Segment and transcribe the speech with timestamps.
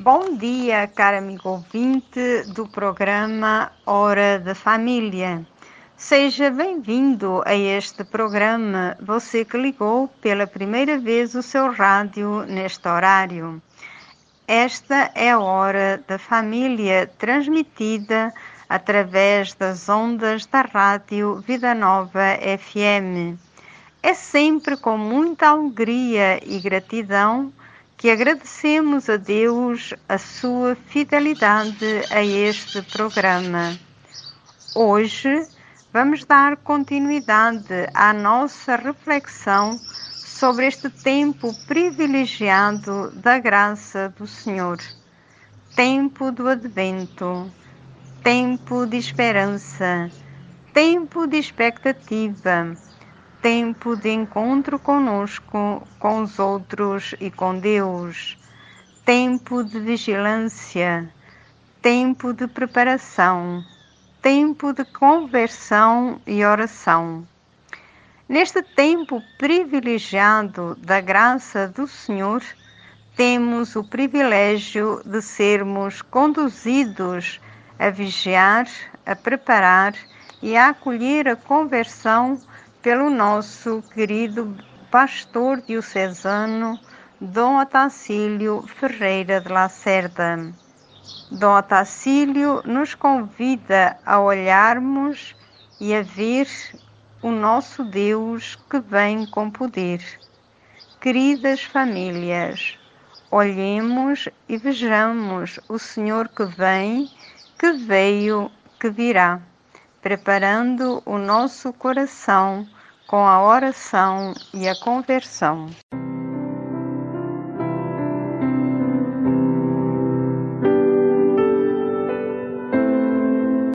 [0.00, 5.44] Bom dia, caro amigo ouvinte do programa Hora da Família.
[5.96, 12.86] Seja bem-vindo a este programa, você que ligou pela primeira vez o seu rádio neste
[12.86, 13.60] horário.
[14.46, 18.32] Esta é a Hora da Família, transmitida
[18.68, 23.36] através das ondas da rádio Vida Nova FM.
[24.00, 27.52] É sempre com muita alegria e gratidão
[27.98, 33.76] que agradecemos a Deus a sua fidelidade a este programa.
[34.72, 35.44] Hoje
[35.92, 39.80] vamos dar continuidade à nossa reflexão
[40.14, 44.78] sobre este tempo privilegiado da graça do Senhor.
[45.74, 47.50] Tempo do Advento,
[48.22, 50.08] tempo de esperança,
[50.72, 52.76] tempo de expectativa
[53.42, 58.36] tempo de encontro conosco, com os outros e com Deus,
[59.04, 61.08] tempo de vigilância,
[61.80, 63.64] tempo de preparação,
[64.20, 67.26] tempo de conversão e oração.
[68.28, 72.42] Neste tempo privilegiado da graça do Senhor,
[73.16, 77.40] temos o privilégio de sermos conduzidos
[77.78, 78.66] a vigiar,
[79.06, 79.94] a preparar
[80.42, 82.38] e a acolher a conversão
[82.82, 84.56] pelo nosso querido
[84.90, 86.78] pastor diocesano
[87.20, 90.54] Dom Otacílio Ferreira de Lacerda.
[91.30, 95.34] Dom Otacílio nos convida a olharmos
[95.80, 96.48] e a ver
[97.20, 100.00] o nosso Deus que vem com poder.
[101.00, 102.78] Queridas famílias,
[103.28, 107.10] olhemos e vejamos o Senhor que vem,
[107.58, 109.40] que veio, que virá
[110.00, 112.66] preparando o nosso coração
[113.06, 115.66] com a oração e a conversão.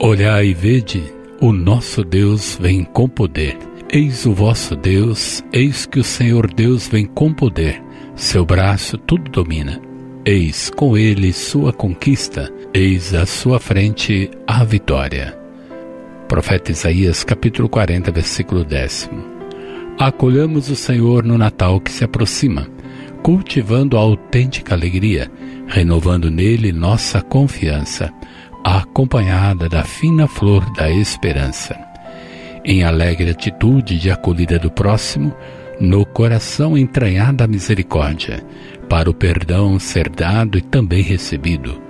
[0.00, 1.02] Olhai e vede,
[1.40, 3.58] o nosso Deus vem com poder.
[3.90, 7.82] Eis o vosso Deus, eis que o Senhor Deus vem com poder.
[8.14, 9.80] Seu braço tudo domina.
[10.24, 15.43] Eis com ele sua conquista, eis à sua frente a vitória.
[16.34, 19.24] Profeta Isaías, capítulo 40, versículo décimo.
[19.96, 22.66] Acolhamos o Senhor no Natal que se aproxima,
[23.22, 25.30] cultivando a autêntica alegria,
[25.68, 28.12] renovando nele nossa confiança,
[28.64, 31.78] acompanhada da fina flor da esperança.
[32.64, 35.32] Em alegre atitude de acolhida do próximo,
[35.78, 38.44] no coração entranhada a misericórdia,
[38.88, 41.80] para o perdão ser dado e também recebido,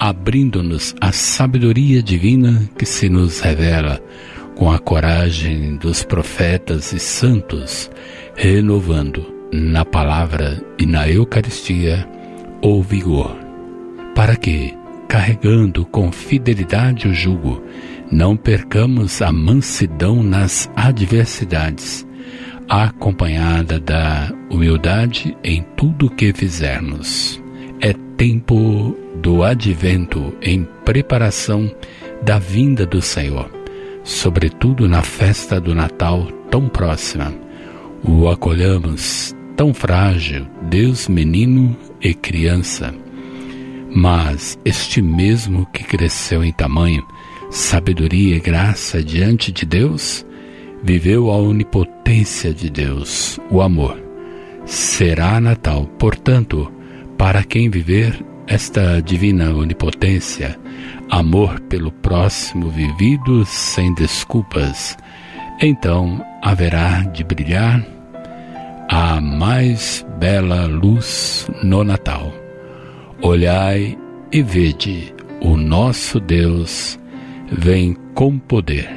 [0.00, 4.02] abrindo-nos a sabedoria divina que se nos revela
[4.56, 7.90] com a coragem dos profetas e santos,
[8.34, 12.08] renovando na palavra e na Eucaristia
[12.62, 13.36] o vigor,
[14.14, 14.74] para que,
[15.06, 17.62] carregando com fidelidade o jugo,
[18.10, 22.06] não percamos a mansidão nas adversidades,
[22.66, 27.42] acompanhada da humildade em tudo o que fizermos.
[27.80, 31.70] É tempo do advento em preparação
[32.22, 33.50] da vinda do Senhor,
[34.02, 37.32] sobretudo na festa do Natal tão próxima.
[38.02, 42.94] O acolhamos tão frágil, Deus menino e criança.
[43.94, 47.06] Mas este mesmo que cresceu em tamanho,
[47.50, 50.24] sabedoria e graça diante de Deus,
[50.82, 54.00] viveu a onipotência de Deus, o amor.
[54.64, 56.72] Será Natal, portanto,
[57.18, 60.58] para quem viver esta divina onipotência,
[61.08, 64.98] amor pelo próximo vivido sem desculpas,
[65.62, 67.80] então haverá de brilhar
[68.88, 72.32] a mais bela luz no Natal.
[73.22, 73.96] Olhai
[74.32, 76.98] e vede, o nosso Deus
[77.52, 78.90] vem com poder.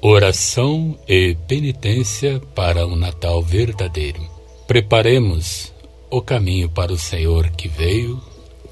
[0.00, 4.20] Oração e penitência para um Natal verdadeiro.
[4.64, 5.74] Preparemos
[6.08, 8.22] o caminho para o Senhor que veio,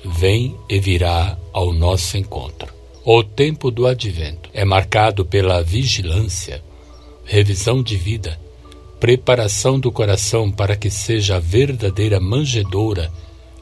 [0.05, 2.73] vem e virá ao nosso encontro.
[3.05, 6.63] O tempo do advento é marcado pela vigilância,
[7.25, 8.39] revisão de vida,
[9.01, 13.13] preparação do coração para que seja a verdadeira manjedoura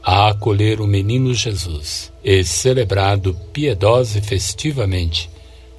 [0.03, 5.33] a acolher o menino Jesus e celebrado piedosa e festivamente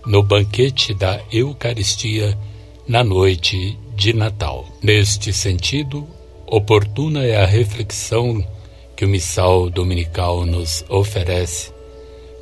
[0.06, 2.38] no banquete da Eucaristia
[2.86, 4.64] na noite de Natal.
[4.80, 6.06] Neste sentido,
[6.46, 8.46] oportuna é a reflexão
[8.94, 11.72] que o Missal Dominical nos oferece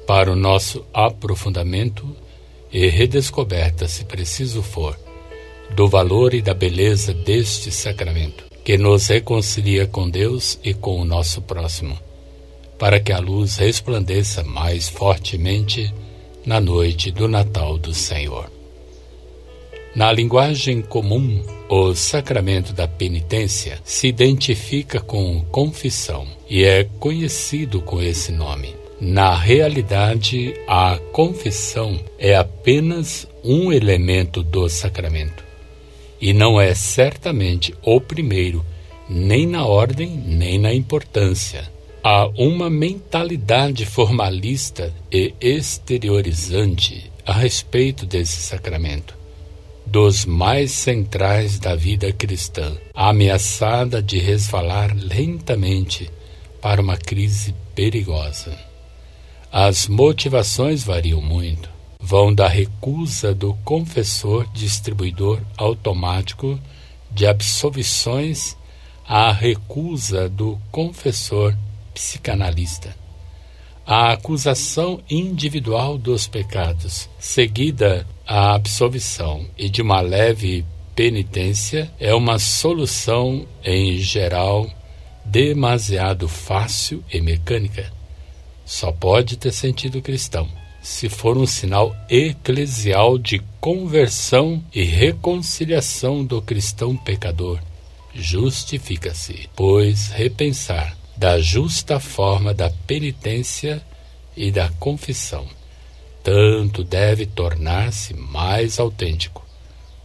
[0.06, 2.06] para o nosso aprofundamento
[2.70, 4.99] e redescoberta, se preciso for,
[5.75, 11.05] do valor e da beleza deste sacramento, que nos reconcilia com Deus e com o
[11.05, 11.99] nosso próximo,
[12.78, 15.93] para que a luz resplandeça mais fortemente
[16.46, 18.50] na noite do Natal do Senhor.
[19.94, 28.02] Na linguagem comum, o sacramento da penitência se identifica com confissão e é conhecido com
[28.02, 28.75] esse nome.
[29.00, 35.44] Na realidade, a confissão é apenas um elemento do sacramento
[36.20, 38.64] e não é certamente o primeiro,
[39.08, 41.70] nem na ordem, nem na importância.
[42.06, 49.16] Há uma mentalidade formalista e exteriorizante a respeito desse sacramento
[49.86, 56.10] dos mais centrais da vida cristã, ameaçada de resvalar lentamente
[56.60, 58.54] para uma crise perigosa.
[59.50, 61.70] As motivações variam muito.
[61.98, 66.60] Vão da recusa do confessor distribuidor automático
[67.10, 68.58] de absolvições
[69.08, 71.56] à recusa do confessor
[71.94, 73.05] psicanalista
[73.87, 80.64] a acusação individual dos pecados, seguida a absolvição e de uma leve
[80.96, 84.70] penitência, é uma solução, em geral,
[85.25, 87.93] demasiado fácil e mecânica.
[88.64, 90.49] Só pode ter sentido cristão
[90.81, 97.58] se for um sinal eclesial de conversão e reconciliação do cristão pecador.
[98.14, 103.82] Justifica-se, pois, repensar da justa forma da penitência
[104.37, 105.46] e da confissão.
[106.22, 109.46] Tanto deve tornar-se mais autêntico,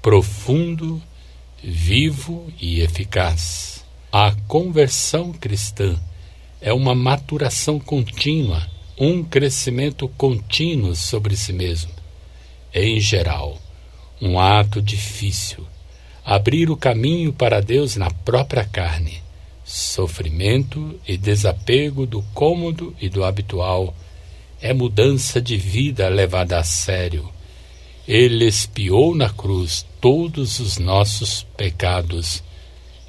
[0.02, 1.02] profundo,
[1.64, 3.84] vivo e eficaz.
[4.12, 6.00] A conversão cristã
[6.62, 8.68] é uma maturação contínua,
[8.98, 11.92] um crescimento contínuo sobre si mesmo.
[12.74, 13.58] Em geral,
[14.22, 15.66] um ato difícil,
[16.24, 19.24] abrir o caminho para Deus na própria carne
[19.70, 23.94] Sofrimento e desapego do cômodo e do habitual
[24.60, 27.30] é mudança de vida levada a sério.
[28.08, 32.44] Ele espiou na cruz todos os nossos pecados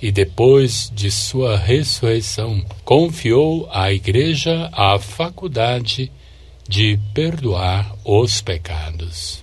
[0.03, 6.13] e depois de sua ressurreição confiou à Igreja a faculdade
[6.69, 9.43] de perdoar os pecados.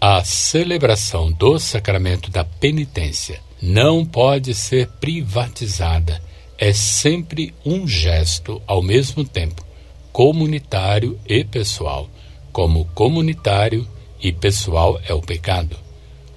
[0.00, 6.26] A celebração do sacramento da penitência não pode ser privatizada
[6.58, 9.64] é sempre um gesto ao mesmo tempo
[10.12, 12.10] comunitário e pessoal,
[12.52, 13.86] como comunitário
[14.20, 15.76] e pessoal é o pecado.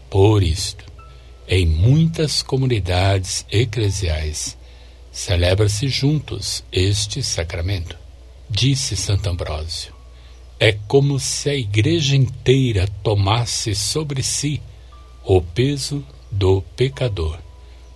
[0.07, 0.85] Por isto,
[1.47, 4.55] em muitas comunidades eclesiais,
[5.11, 7.97] celebra-se juntos este sacramento.
[8.47, 9.91] Disse Santo Ambrósio:
[10.59, 14.61] é como se a igreja inteira tomasse sobre si
[15.23, 17.39] o peso do pecador,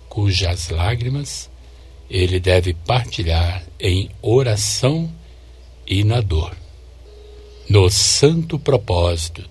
[0.08, 1.48] cujas lágrimas
[2.10, 5.10] ele deve partilhar em oração
[5.86, 6.56] e na dor.
[7.68, 9.44] No santo propósito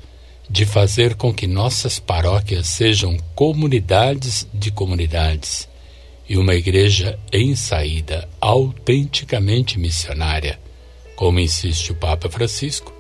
[0.50, 5.68] de fazer com que nossas paróquias sejam comunidades de comunidades
[6.28, 10.60] e uma igreja em saída autenticamente missionária,
[11.16, 12.94] como insiste o Papa Francisco,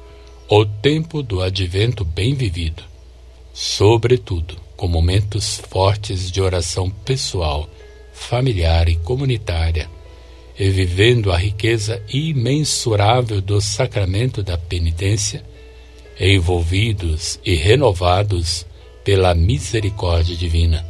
[0.49, 2.83] o tempo do advento bem vivido,
[3.53, 7.69] sobretudo com momentos fortes de oração pessoal
[8.15, 9.89] familiar e comunitária,
[10.57, 15.43] e vivendo a riqueza imensurável do sacramento da penitência,
[16.19, 18.65] envolvidos e renovados
[19.03, 20.83] pela misericórdia divina,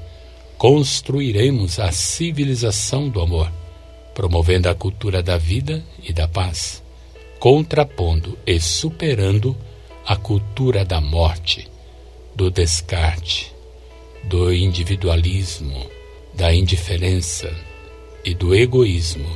[0.58, 3.52] construiremos a civilização do amor,
[4.14, 6.82] promovendo a cultura da vida e da paz,
[7.40, 9.58] contrapondo e superando
[10.06, 11.68] a cultura da morte,
[12.36, 13.52] do descarte,
[14.24, 15.90] do individualismo,
[16.36, 17.50] da indiferença
[18.24, 19.30] e do egoísmo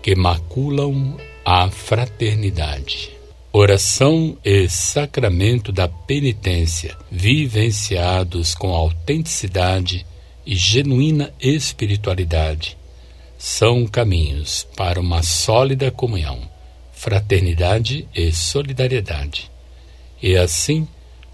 [0.00, 3.10] que maculam a fraternidade.
[3.52, 10.06] Oração e sacramento da penitência, vivenciados com autenticidade
[10.46, 12.76] e genuína espiritualidade,
[13.38, 16.40] são caminhos para uma sólida comunhão,
[16.92, 19.50] fraternidade e solidariedade.
[20.22, 20.86] E assim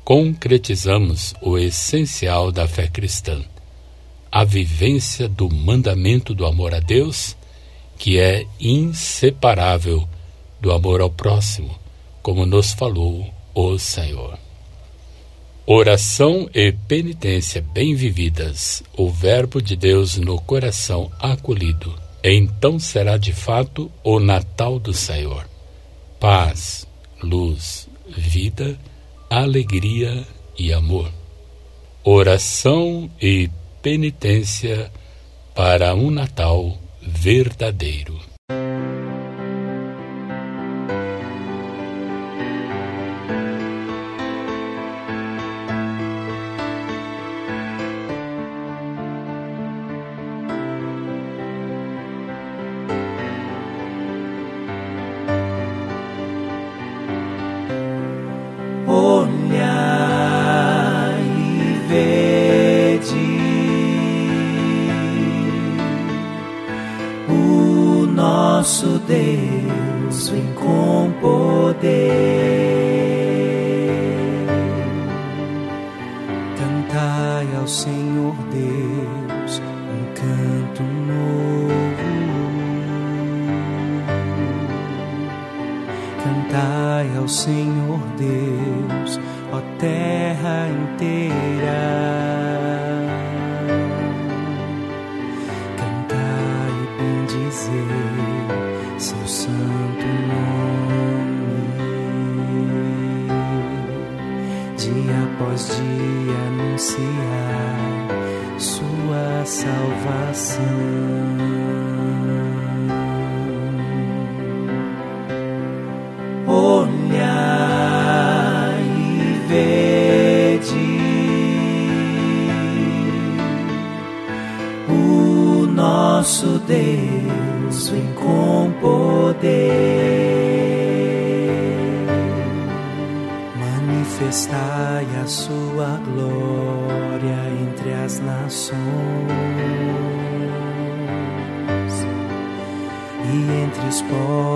[0.05, 3.43] concretizamos o essencial da fé cristã
[4.31, 7.37] a vivência do mandamento do amor a Deus,
[7.99, 10.09] que é inseparável
[10.61, 11.79] do amor ao próximo,
[12.23, 14.39] como nos falou o Senhor.
[15.67, 23.33] Oração e penitência bem vividas, o Verbo de Deus no coração acolhido, então será de
[23.33, 25.49] fato o Natal do Senhor.
[26.19, 26.87] Paz,
[27.23, 28.79] luz, vida,
[29.29, 30.27] alegria
[30.59, 31.11] e amor.
[32.03, 33.49] Oração e
[33.83, 34.91] penitência
[35.55, 38.30] para um Natal verdadeiro.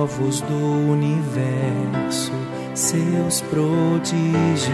[0.05, 2.33] povos do universo,
[2.75, 4.71] seus prodígios.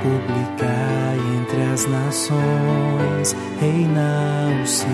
[0.00, 4.90] Publicai entre as nações, reina o Senhor.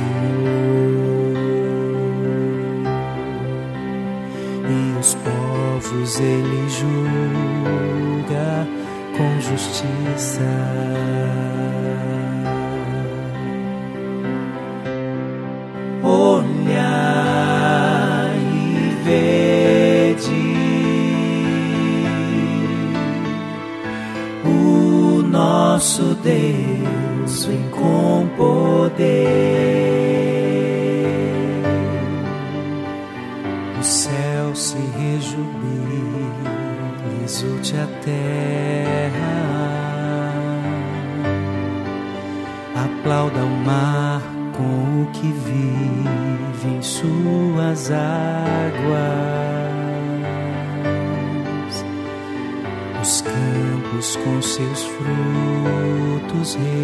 [4.64, 8.66] E os povos ele julga
[9.18, 10.40] com justiça.
[25.96, 29.06] nosso Deus vem com poder.
[33.80, 36.52] O céu se rejubila,
[37.24, 39.36] exulte a terra.
[42.74, 44.20] Aplauda o mar
[44.52, 49.35] com o que vive em suas águas.
[54.14, 56.76] com seus frutos rejubilem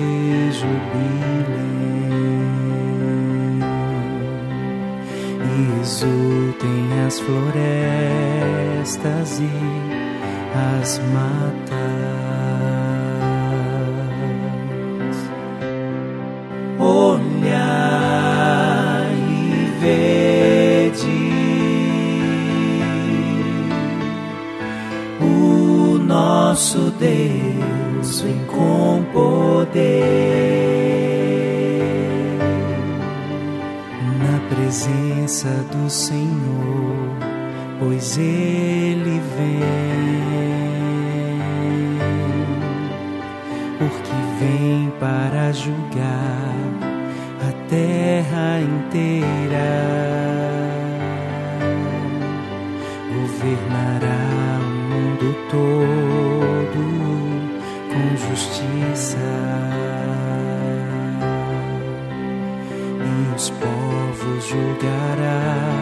[5.44, 7.40] e exultem as florestas
[9.38, 9.50] e
[10.80, 11.81] as matas.
[45.64, 46.54] julgar
[47.40, 49.71] a terra inteira.
[53.14, 56.83] Governará o mundo todo
[57.92, 59.19] com justiça.
[63.00, 65.81] E os povos julgará.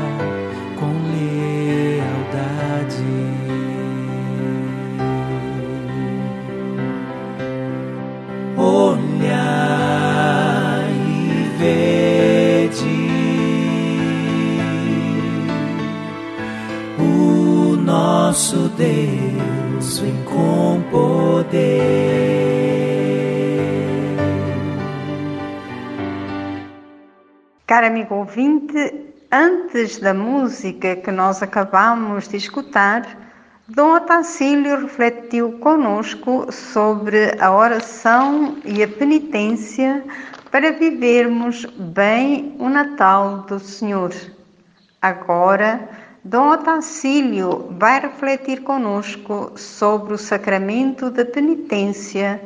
[27.80, 33.06] Caro amigo ouvinte, antes da música que nós acabamos de escutar,
[33.68, 40.04] Dom Otacílio refletiu conosco sobre a oração e a penitência
[40.50, 44.12] para vivermos bem o Natal do Senhor.
[45.00, 45.88] Agora,
[46.22, 52.42] Dom Otacílio vai refletir conosco sobre o sacramento da penitência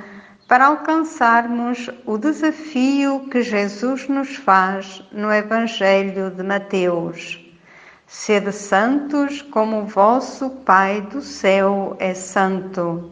[0.55, 7.45] para alcançarmos o desafio que Jesus nos faz no Evangelho de Mateus.
[8.07, 13.11] Sede santos como o vosso Pai do céu é santo.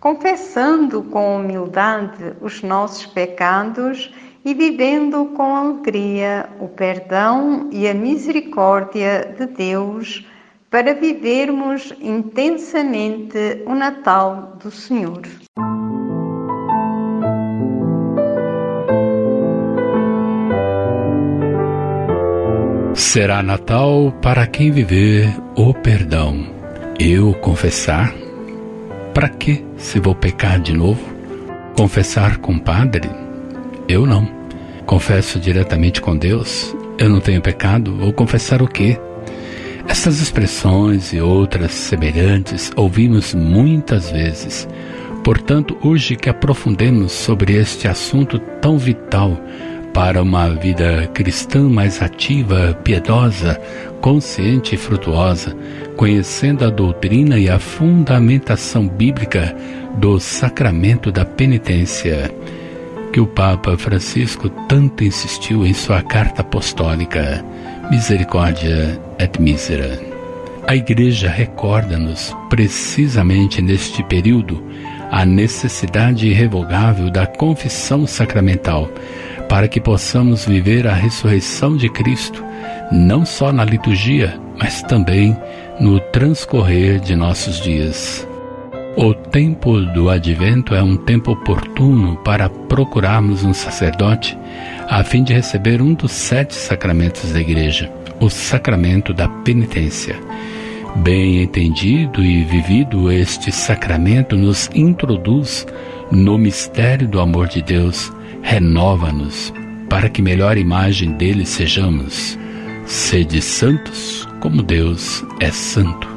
[0.00, 4.10] Confessando com humildade os nossos pecados
[4.42, 10.26] e vivendo com alegria o perdão e a misericórdia de Deus
[10.70, 15.20] para vivermos intensamente o Natal do Senhor.
[23.12, 26.46] Será Natal para quem viver o perdão.
[26.96, 28.14] Eu confessar?
[29.12, 31.02] Para que se vou pecar de novo?
[31.76, 33.10] Confessar com o padre?
[33.88, 34.30] Eu não.
[34.86, 36.72] Confesso diretamente com Deus?
[36.98, 37.96] Eu não tenho pecado?
[37.96, 38.96] Vou confessar o quê?
[39.88, 44.68] Essas expressões e outras semelhantes ouvimos muitas vezes.
[45.24, 49.36] Portanto, urge que aprofundemos sobre este assunto tão vital
[49.92, 53.60] para uma vida cristã mais ativa, piedosa,
[54.00, 55.56] consciente e frutuosa,
[55.96, 59.54] conhecendo a doutrina e a fundamentação bíblica
[59.96, 62.32] do sacramento da penitência,
[63.12, 67.44] que o Papa Francisco tanto insistiu em sua carta apostólica
[67.90, 69.98] Misericórdia et Misera.
[70.66, 74.62] A Igreja recorda-nos, precisamente neste período,
[75.10, 78.88] a necessidade irrevogável da confissão sacramental
[79.50, 82.44] para que possamos viver a ressurreição de Cristo,
[82.92, 85.36] não só na liturgia, mas também
[85.80, 88.26] no transcorrer de nossos dias.
[88.96, 94.38] O tempo do advento é um tempo oportuno para procurarmos um sacerdote
[94.88, 100.16] a fim de receber um dos sete sacramentos da Igreja, o sacramento da penitência.
[100.96, 105.66] Bem entendido e vivido, este sacramento nos introduz
[106.08, 109.52] no mistério do amor de Deus renova-nos
[109.88, 112.38] para que melhor imagem dele sejamos.
[112.86, 116.08] Sede santos como Deus é santo.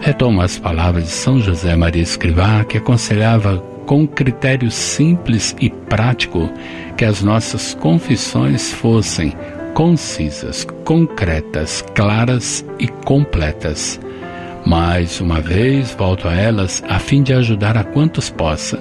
[0.00, 6.50] Retomo as palavras de São José Maria Escrivá, que aconselhava com critério simples e prático
[6.96, 9.34] que as nossas confissões fossem
[9.74, 14.00] concisas, concretas, claras e completas.
[14.64, 18.80] Mais uma vez volto a elas a fim de ajudar a quantos possa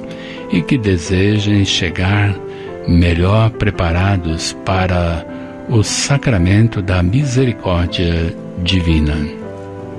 [0.53, 2.39] e que desejem chegar
[2.87, 5.25] melhor preparados para
[5.67, 9.17] o sacramento da misericórdia divina.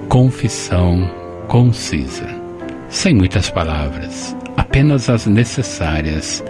[0.09, 1.11] Confissão
[1.49, 2.29] concisa,
[2.89, 6.45] sem muitas palavras, apenas as necessárias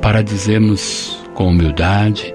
[0.00, 2.34] para dizermos com humildade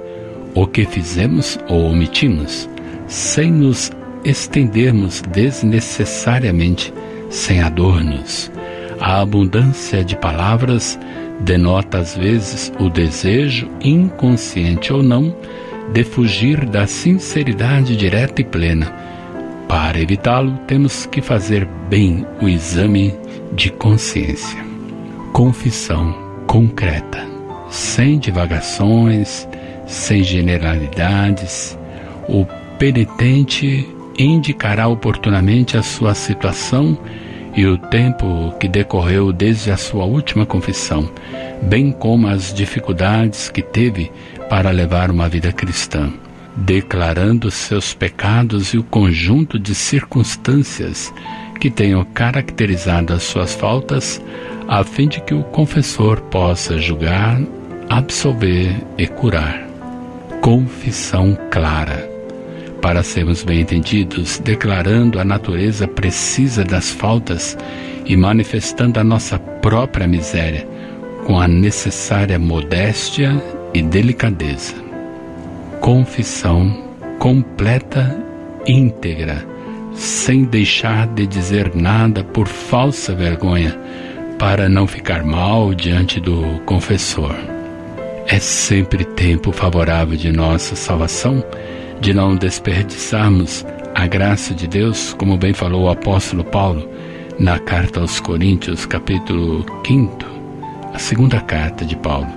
[0.53, 2.69] o que fizemos ou omitimos,
[3.07, 3.91] sem nos
[4.23, 6.93] estendermos desnecessariamente,
[7.31, 8.51] sem adornos
[8.99, 10.99] a abundância de palavras
[11.39, 15.35] denota às vezes o desejo, inconsciente ou não,
[15.91, 18.91] de fugir da sinceridade direta e plena.
[19.67, 23.13] Para evitá-lo, temos que fazer bem o exame
[23.53, 24.63] de consciência.
[25.33, 26.15] Confissão
[26.47, 27.25] concreta,
[27.69, 29.47] sem divagações,
[29.85, 31.77] sem generalidades.
[32.27, 32.45] O
[32.77, 36.97] penitente indicará oportunamente a sua situação
[37.55, 41.09] e o tempo que decorreu desde a sua última confissão,
[41.61, 44.11] bem como as dificuldades que teve
[44.49, 46.11] para levar uma vida cristã,
[46.55, 51.13] declarando seus pecados e o conjunto de circunstâncias
[51.59, 54.21] que tenham caracterizado as suas faltas,
[54.67, 57.39] a fim de que o confessor possa julgar,
[57.89, 59.65] absolver e curar.
[60.41, 62.14] Confissão clara
[62.85, 67.57] para sermos bem entendidos, declarando a natureza precisa das faltas
[68.05, 70.67] e manifestando a nossa própria miséria
[71.25, 73.43] com a necessária modéstia
[73.73, 74.75] e delicadeza.
[75.81, 78.15] Confissão completa
[78.67, 79.43] íntegra,
[79.95, 83.75] sem deixar de dizer nada por falsa vergonha,
[84.37, 87.35] para não ficar mal diante do confessor.
[88.27, 91.43] É sempre tempo favorável de nossa salvação
[92.01, 96.89] de não desperdiçarmos a graça de Deus, como bem falou o apóstolo Paulo
[97.39, 100.17] na carta aos Coríntios, capítulo 5,
[100.93, 102.27] a segunda carta de Paulo.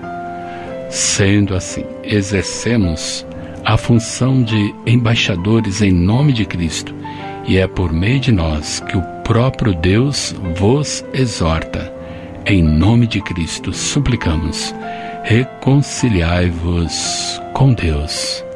[0.91, 3.27] Sendo assim, exercemos
[3.65, 6.95] a função de embaixadores em nome de Cristo,
[7.47, 11.93] e é por meio de nós que o próprio Deus vos exorta.
[12.47, 14.75] Em nome de Cristo suplicamos,
[15.25, 18.48] reconciliai-vos com Deus.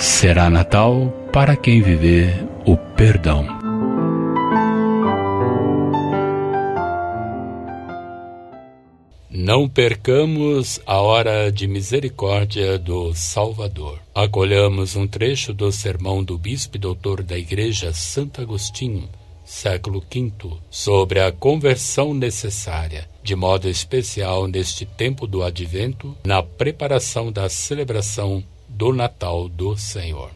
[0.00, 3.44] Será Natal para quem viver o perdão.
[9.28, 13.98] Não percamos a hora de misericórdia do Salvador.
[14.14, 19.08] Acolhamos um trecho do sermão do bispo e doutor da Igreja Santo Agostinho,
[19.44, 20.32] século V,
[20.70, 28.44] sobre a conversão necessária, de modo especial neste tempo do advento, na preparação da celebração
[28.68, 30.30] do Natal do Senhor.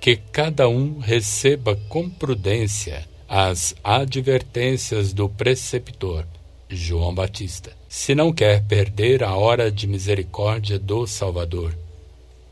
[0.00, 6.24] Que cada um receba com prudência as advertências do preceptor
[6.70, 11.76] João Batista, se não quer perder a hora de misericórdia do Salvador.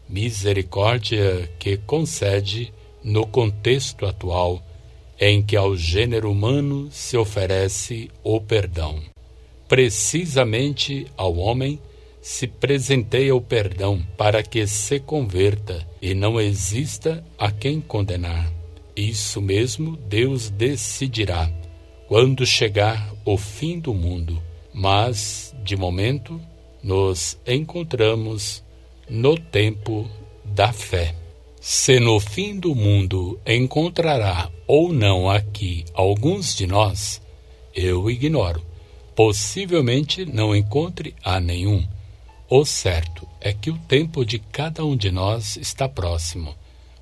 [0.08, 4.62] Misericórdia que concede, no contexto atual,
[5.18, 9.00] em que ao gênero humano se oferece o perdão.
[9.68, 11.80] Precisamente ao homem
[12.26, 18.52] se presenteia o perdão para que se converta e não exista a quem condenar.
[18.96, 21.48] Isso mesmo Deus decidirá
[22.08, 24.42] quando chegar o fim do mundo,
[24.74, 26.40] mas, de momento,
[26.82, 28.64] nos encontramos
[29.08, 30.10] no tempo
[30.44, 31.14] da fé.
[31.60, 37.22] Se no fim do mundo encontrará ou não aqui alguns de nós,
[37.72, 38.60] eu ignoro.
[39.14, 41.86] Possivelmente não encontre a nenhum.
[42.48, 46.54] O certo é que o tempo de cada um de nós está próximo,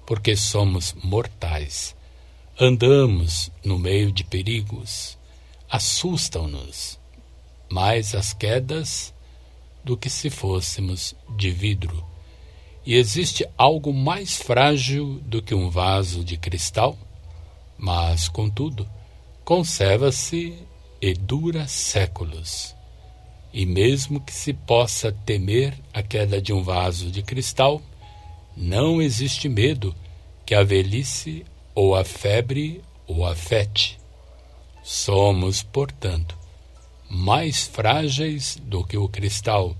[0.07, 1.94] porque somos mortais.
[2.59, 5.18] Andamos no meio de perigos,
[5.70, 6.98] assustam-nos
[7.68, 9.12] mais as quedas
[9.83, 12.14] do que se fôssemos de vidro
[12.87, 16.98] e existe algo mais frágil do que um vaso de cristal?
[17.78, 18.87] Mas, contudo,
[19.42, 20.54] conserva-se
[21.00, 22.73] e dura séculos.
[23.54, 27.80] E mesmo que se possa temer a queda de um vaso de cristal,
[28.56, 29.94] não existe medo
[30.44, 33.96] que a velhice ou a febre o afete.
[34.82, 36.36] Somos, portanto,
[37.08, 39.76] mais frágeis do que o cristal,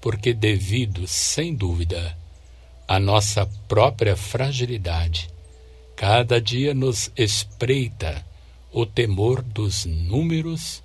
[0.00, 2.18] porque, devido, sem dúvida,
[2.88, 5.30] a nossa própria fragilidade.
[5.94, 8.26] Cada dia nos espreita
[8.72, 10.82] o temor dos números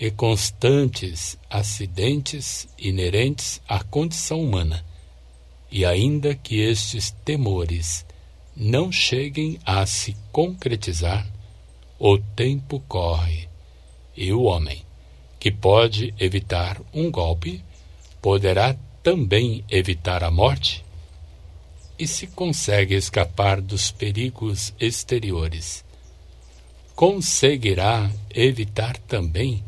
[0.00, 4.82] e constantes acidentes inerentes à condição humana.
[5.70, 8.06] E ainda que estes temores
[8.56, 11.26] não cheguem a se concretizar,
[11.98, 13.46] o tempo corre
[14.16, 14.82] e o homem,
[15.38, 17.62] que pode evitar um golpe,
[18.22, 20.82] poderá também evitar a morte?
[22.00, 25.84] e se consegue escapar dos perigos exteriores.
[26.96, 29.62] Conseguirá evitar também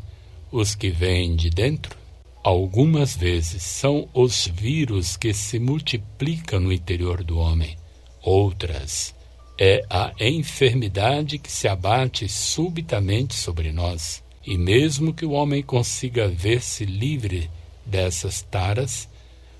[0.53, 1.97] os que vêm de dentro?
[2.43, 7.77] Algumas vezes são os vírus que se multiplicam no interior do homem,
[8.21, 9.13] outras
[9.59, 14.23] é a enfermidade que se abate subitamente sobre nós.
[14.45, 17.49] E mesmo que o homem consiga ver-se livre
[17.85, 19.07] dessas taras,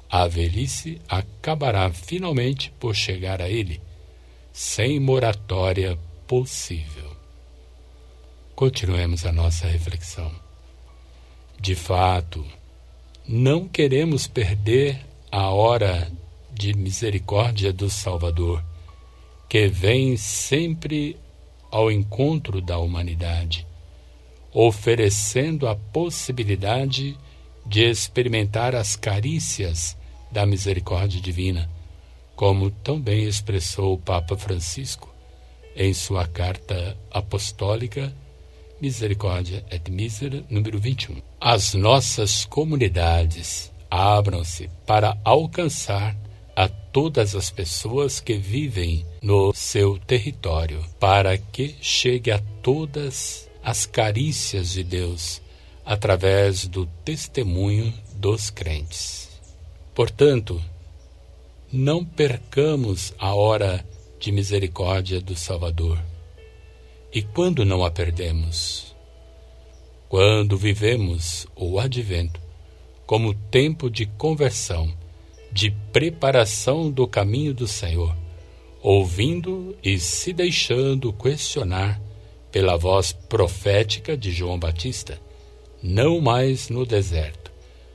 [0.10, 3.82] a velhice acabará finalmente por chegar a ele,
[4.52, 7.16] sem moratória possível.
[8.56, 10.43] Continuemos a nossa reflexão.
[11.64, 12.46] De fato,
[13.26, 15.00] não queremos perder
[15.32, 16.12] a hora
[16.54, 18.62] de misericórdia do Salvador,
[19.48, 21.16] que vem sempre
[21.72, 23.66] ao encontro da humanidade,
[24.52, 27.18] oferecendo a possibilidade
[27.66, 29.96] de experimentar as carícias
[30.30, 31.70] da misericórdia divina,
[32.36, 35.10] como tão bem expressou o Papa Francisco
[35.78, 38.14] em sua carta apostólica
[38.84, 41.22] Misericórdia et Misera, número 21.
[41.40, 46.18] As nossas comunidades abram-se para alcançar
[46.54, 53.86] a todas as pessoas que vivem no seu território, para que chegue a todas as
[53.86, 55.42] carícias de Deus
[55.86, 59.30] através do testemunho dos crentes.
[59.96, 60.62] Portanto,
[61.72, 63.86] não percamos a hora
[64.20, 65.98] de misericórdia do Salvador.
[67.14, 68.96] E quando não a perdemos?
[70.10, 72.40] Quando vivemos o advento
[73.06, 74.92] como tempo de conversão,
[75.52, 78.16] de preparação do caminho do Senhor,
[78.82, 82.02] ouvindo e se deixando questionar
[82.52, 85.20] pela voz profética de João Batista,
[85.82, 87.44] não mais no deserto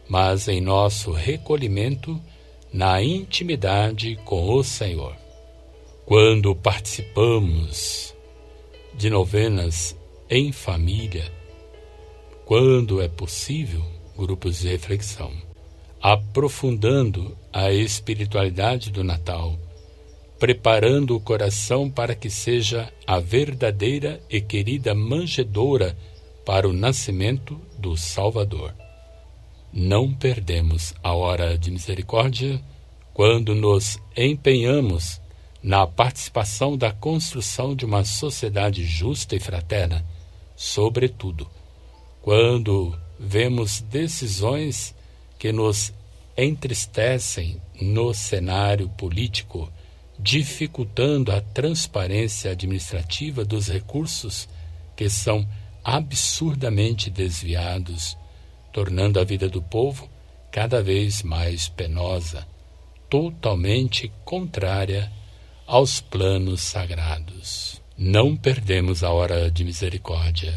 [0.08, 2.18] mas em nosso recolhimento
[2.72, 5.14] na intimidade com o Senhor.
[6.06, 8.14] Quando participamos
[8.98, 9.96] de novenas
[10.28, 11.30] em família,
[12.44, 13.80] quando é possível,
[14.16, 15.32] grupos de reflexão,
[16.02, 19.56] aprofundando a espiritualidade do Natal,
[20.36, 25.96] preparando o coração para que seja a verdadeira e querida manjedoura
[26.44, 28.74] para o nascimento do Salvador.
[29.72, 32.60] Não perdemos a hora de misericórdia
[33.14, 35.20] quando nos empenhamos
[35.62, 40.04] na participação da construção de uma sociedade justa e fraterna,
[40.56, 41.48] sobretudo
[42.22, 44.94] quando vemos decisões
[45.38, 45.92] que nos
[46.36, 49.72] entristecem no cenário político,
[50.18, 54.48] dificultando a transparência administrativa dos recursos
[54.96, 55.48] que são
[55.82, 58.16] absurdamente desviados,
[58.72, 60.08] tornando a vida do povo
[60.50, 62.46] cada vez mais penosa,
[63.08, 65.10] totalmente contrária
[65.68, 67.78] aos planos sagrados.
[67.94, 70.54] Não perdemos a hora de misericórdia.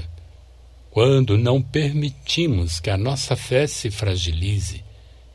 [0.90, 4.82] Quando não permitimos que a nossa fé se fragilize,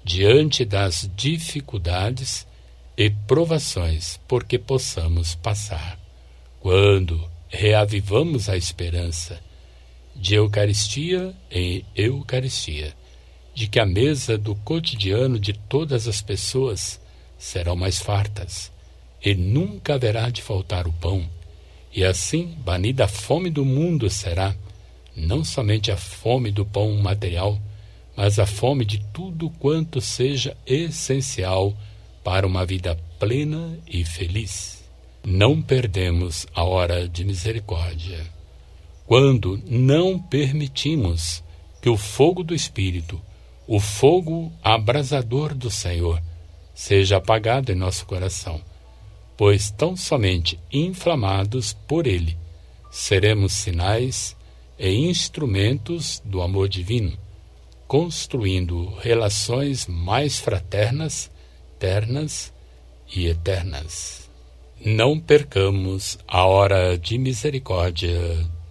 [0.02, 2.46] diante das dificuldades
[2.96, 5.98] e provações porque possamos passar.
[6.58, 9.38] Quando reavivamos a esperança
[10.14, 12.94] de Eucaristia em Eucaristia,
[13.54, 16.98] de que a mesa do cotidiano de todas as pessoas
[17.36, 18.74] serão mais fartas
[19.26, 21.28] e nunca haverá de faltar o pão,
[21.92, 24.54] e assim banida a fome do mundo será,
[25.16, 27.60] não somente a fome do pão material,
[28.16, 31.76] mas a fome de tudo quanto seja essencial
[32.22, 34.84] para uma vida plena e feliz.
[35.24, 38.24] Não perdemos a hora de misericórdia.
[39.06, 41.42] Quando não permitimos
[41.82, 43.20] que o fogo do Espírito,
[43.66, 46.22] o fogo abrasador do Senhor,
[46.72, 48.60] seja apagado em nosso coração,
[49.36, 52.36] pois tão somente inflamados por ele
[52.90, 54.36] seremos sinais
[54.78, 57.16] e instrumentos do amor divino
[57.86, 61.30] construindo relações mais fraternas,
[61.78, 62.52] ternas
[63.14, 64.28] e eternas.
[64.84, 68.18] Não percamos a hora de misericórdia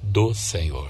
[0.01, 0.89] do Senhor.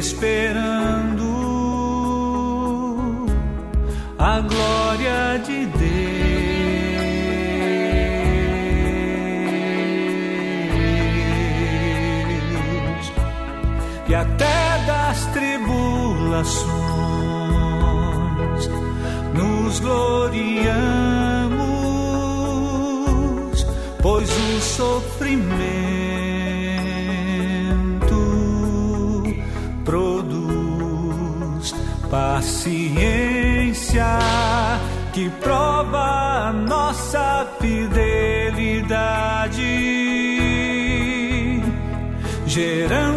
[0.00, 1.26] Esperando
[4.18, 5.90] a glória de Deus.
[14.08, 16.70] E até das tribulações
[19.34, 20.99] nos gloriamos,
[24.80, 25.90] sofrimento
[32.10, 34.06] paciência
[35.12, 38.00] que prova a nossa fidelidade,
[42.46, 43.09] gerando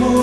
[0.00, 0.17] me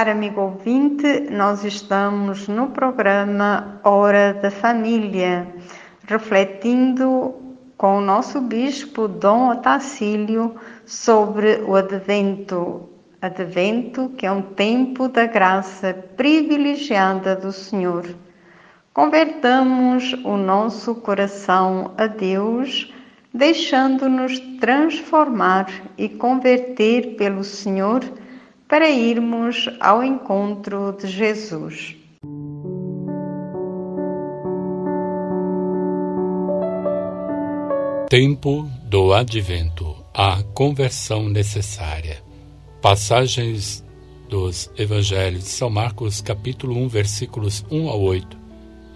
[0.00, 5.46] Caro amigo ouvinte, nós estamos no programa Hora da Família,
[6.08, 7.34] refletindo
[7.76, 10.54] com o nosso bispo Dom Otacílio
[10.86, 12.88] sobre o Advento.
[13.20, 18.06] Advento, que é um tempo da graça privilegiada do Senhor.
[18.94, 22.90] Convertamos o nosso coração a Deus,
[23.34, 25.66] deixando-nos transformar
[25.98, 28.00] e converter pelo Senhor
[28.70, 31.96] para irmos ao encontro de Jesus.
[38.08, 42.22] Tempo do Advento a conversão necessária.
[42.80, 43.84] Passagens
[44.28, 48.38] dos Evangelhos de São Marcos, capítulo 1, versículos 1 ao 8,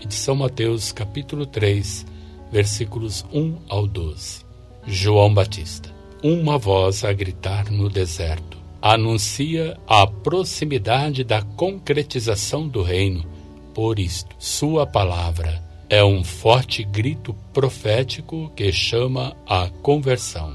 [0.00, 2.06] e de São Mateus, capítulo 3,
[2.52, 4.44] versículos 1 ao 12.
[4.86, 5.92] João Batista.
[6.22, 13.24] Uma voz a gritar no deserto anuncia a proximidade da concretização do reino.
[13.72, 20.54] Por isto, sua palavra é um forte grito profético que chama à conversão.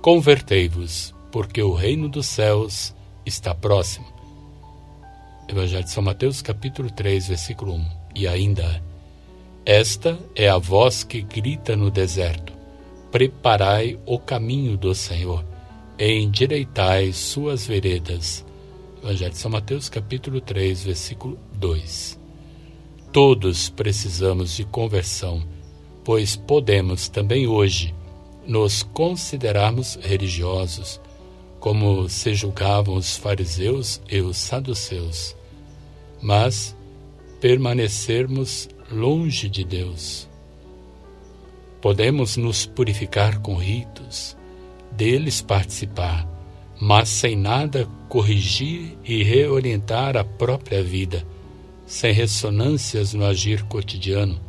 [0.00, 2.94] Convertei-vos, porque o reino dos céus
[3.26, 4.06] está próximo.
[5.48, 7.86] Evangelho de São Mateus, capítulo 3, versículo 1.
[8.14, 8.80] E ainda,
[9.66, 12.52] esta é a voz que grita no deserto:
[13.10, 15.49] Preparai o caminho do Senhor
[16.08, 18.42] endireitai suas veredas.
[19.02, 22.18] Evangelho de São Mateus, capítulo 3, versículo 2.
[23.12, 25.42] Todos precisamos de conversão,
[26.02, 27.94] pois podemos também hoje
[28.46, 30.98] nos considerarmos religiosos,
[31.58, 35.36] como se julgavam os fariseus e os saduceus,
[36.22, 36.74] mas
[37.42, 40.26] permanecermos longe de Deus.
[41.82, 44.39] Podemos nos purificar com ritos,
[44.92, 46.26] deles participar,
[46.80, 51.26] mas sem nada corrigir e reorientar a própria vida,
[51.86, 54.40] sem ressonâncias no agir cotidiano,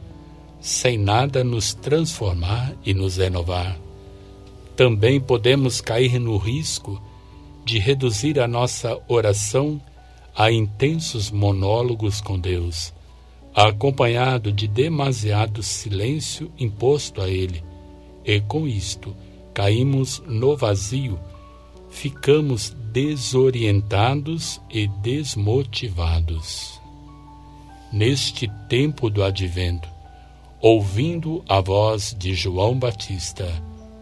[0.59, 3.77] sem nada nos transformar e nos renovar.
[4.75, 7.01] Também podemos cair no risco
[7.65, 9.81] de reduzir a nossa oração
[10.35, 12.93] a intensos monólogos com Deus,
[13.53, 17.63] acompanhado de demasiado silêncio imposto a Ele,
[18.23, 19.15] e com isto
[19.53, 21.19] caímos no vazio,
[21.89, 26.79] ficamos desorientados e desmotivados.
[27.91, 29.89] Neste tempo do advento,
[30.61, 33.47] ouvindo a voz de João Batista,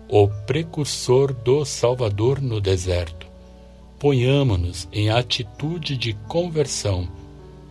[0.07, 3.27] o precursor do Salvador no deserto,
[3.99, 7.07] ponhamos-nos em atitude de conversão,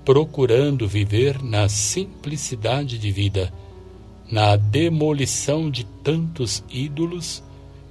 [0.04, 3.52] procurando viver na simplicidade de vida,
[4.30, 7.42] na demolição de tantos ídolos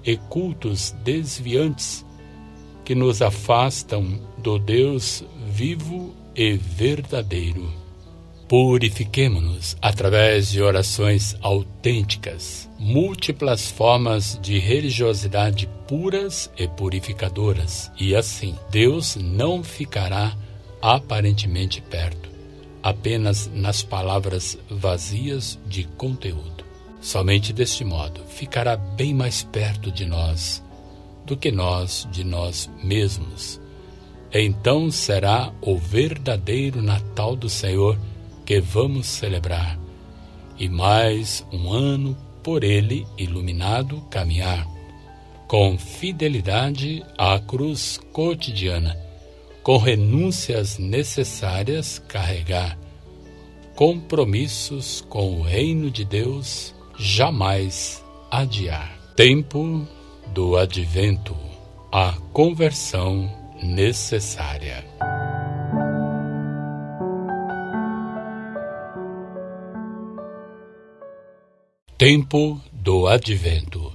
[0.07, 2.05] e cultos desviantes
[2.85, 7.69] que nos afastam do Deus vivo e verdadeiro.
[8.47, 19.17] Purifiquemo-nos através de orações autênticas, múltiplas formas de religiosidade puras e purificadoras, e assim Deus
[19.17, 20.33] não ficará
[20.81, 22.29] aparentemente perto,
[22.81, 26.56] apenas nas palavras vazias de conteúdo.
[26.99, 30.63] Somente deste modo ficará bem mais perto de nós
[31.25, 33.59] do que nós de nós mesmos.
[34.33, 37.97] Então será o verdadeiro Natal do Senhor
[38.45, 39.77] que vamos celebrar,
[40.57, 44.65] e mais um ano por ele iluminado caminhar,
[45.47, 48.97] com fidelidade à cruz cotidiana,
[49.63, 52.77] com renúncias necessárias carregar,
[53.75, 58.97] compromissos com o reino de Deus jamais adiar.
[59.15, 59.87] Tempo
[60.33, 61.35] do advento,
[61.91, 63.31] a conversão
[63.61, 64.85] necessária.
[71.97, 73.91] Tempo do advento.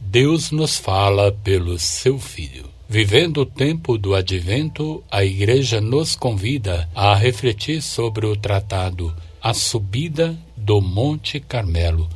[0.00, 2.68] Deus nos fala pelo seu Filho.
[2.88, 9.52] Vivendo o tempo do advento, a Igreja nos convida a refletir sobre o tratado A
[9.52, 12.08] Subida do Monte Carmelo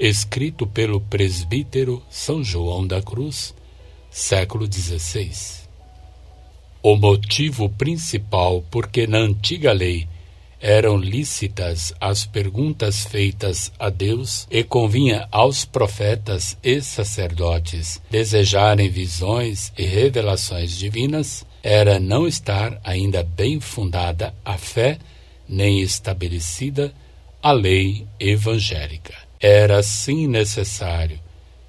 [0.00, 3.54] escrito pelo presbítero São João da Cruz,
[4.10, 5.30] século XVI.
[6.82, 10.08] O motivo principal por que na antiga lei
[10.58, 19.70] eram lícitas as perguntas feitas a Deus e convinha aos profetas e sacerdotes desejarem visões
[19.76, 24.98] e revelações divinas, era não estar ainda bem fundada a fé,
[25.46, 26.90] nem estabelecida
[27.42, 29.19] a lei evangélica.
[29.40, 31.18] Era sim necessário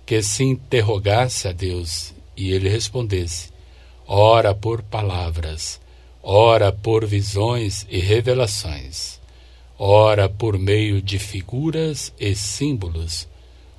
[0.05, 3.49] que se interrogasse a Deus e ele respondesse,
[4.05, 5.79] ora por palavras,
[6.21, 9.21] ora por visões e revelações,
[9.79, 13.25] ora por meio de figuras e símbolos,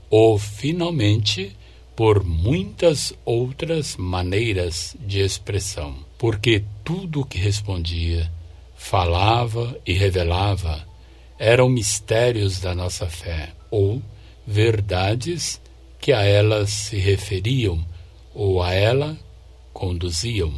[0.09, 1.55] ou finalmente
[1.95, 8.32] por muitas outras maneiras de expressão, porque tudo o que respondia,
[8.74, 10.90] falava e revelava
[11.43, 14.01] eram mistérios da nossa fé ou
[14.47, 15.61] verdades
[15.99, 17.84] que a ela se referiam
[18.32, 19.18] ou a ela
[19.72, 20.53] conduziam.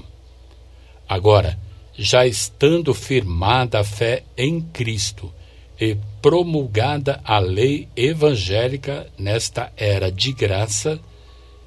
[1.08, 1.58] Agora,
[1.96, 5.32] já estando firmada a fé em Cristo
[5.80, 11.00] e promulgada a lei evangélica nesta era de graça,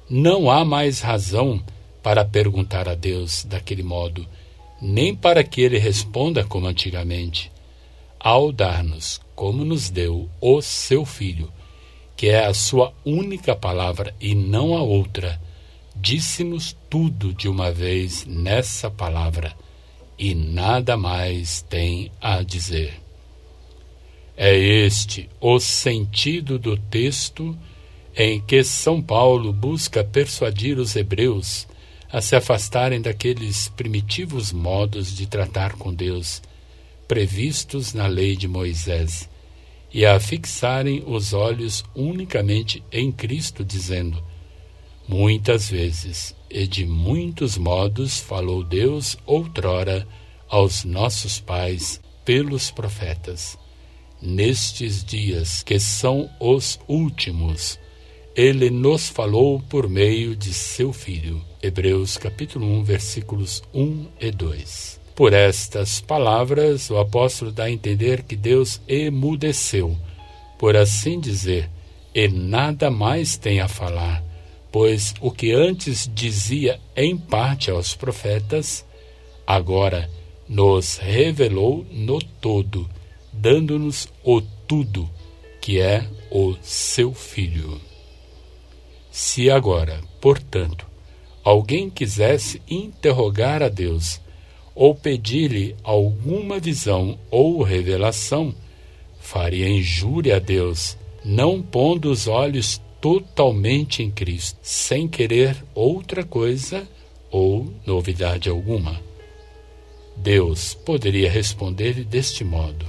[0.08, 1.60] não há mais razão
[2.04, 4.24] para perguntar a Deus daquele modo,
[4.80, 7.50] nem para que ele responda como antigamente.
[8.20, 11.52] Ao dar-nos como nos deu o seu Filho,
[12.16, 15.40] que é a sua única palavra e não a outra,
[15.94, 19.54] disse-nos tudo de uma vez nessa palavra
[20.18, 23.00] e nada mais tem a dizer.
[24.36, 27.56] É este o sentido do texto
[28.16, 31.68] em que São Paulo busca persuadir os hebreus
[32.10, 36.42] a se afastarem daqueles primitivos modos de tratar com Deus
[37.08, 39.28] previstos na lei de Moisés
[39.92, 44.22] e a fixarem os olhos unicamente em Cristo, dizendo:
[45.08, 50.06] Muitas vezes e de muitos modos falou Deus outrora
[50.48, 53.58] aos nossos pais pelos profetas.
[54.20, 57.78] Nestes dias que são os últimos,
[58.36, 61.42] ele nos falou por meio de seu Filho.
[61.62, 64.97] Hebreus capítulo 1, versículos 1 e 2.
[65.18, 69.96] Por estas palavras, o apóstolo dá a entender que Deus emudeceu,
[70.56, 71.68] por assim dizer,
[72.14, 74.22] e nada mais tem a falar,
[74.70, 78.86] pois o que antes dizia em parte aos profetas,
[79.44, 80.08] agora
[80.48, 82.88] nos revelou no todo,
[83.32, 85.10] dando-nos o tudo,
[85.60, 87.80] que é o seu Filho.
[89.10, 90.86] Se agora, portanto,
[91.42, 94.20] alguém quisesse interrogar a Deus,
[94.78, 98.54] ou pedir-lhe alguma visão ou revelação,
[99.18, 106.88] faria injúria a Deus, não pondo os olhos totalmente em Cristo, sem querer outra coisa
[107.28, 109.02] ou novidade alguma.
[110.16, 112.86] Deus poderia responder-lhe deste modo: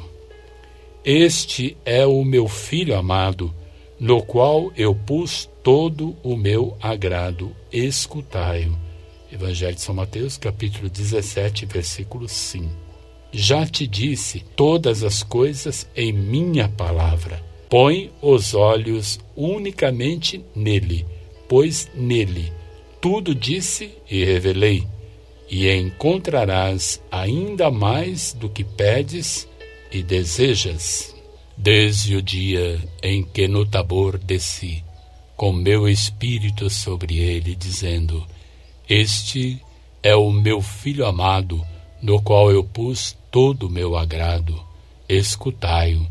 [1.03, 3.51] Este é o meu filho amado,
[3.99, 8.88] no qual eu pus todo o meu agrado, escutai-o.
[9.31, 12.69] Evangelho de São Mateus, capítulo 17, versículo 5.
[13.31, 17.43] Já te disse todas as coisas em minha palavra.
[17.69, 21.05] Põe os olhos unicamente nele,
[21.47, 22.51] pois nele
[23.01, 24.85] tudo disse e revelei,
[25.49, 29.47] e encontrarás ainda mais do que pedes
[29.91, 31.15] e desejas.
[31.55, 34.83] Desde o dia em que no Tabor desci,
[35.35, 38.25] com meu espírito sobre ele, dizendo:
[38.89, 39.61] Este
[40.01, 41.63] é o meu filho amado,
[42.01, 44.59] no qual eu pus todo o meu agrado.
[45.07, 46.07] Escutai-o.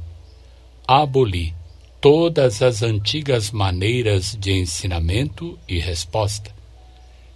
[0.86, 1.52] Aboli
[2.00, 6.54] todas as antigas maneiras de ensinamento e resposta.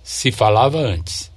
[0.00, 1.28] Se falava antes,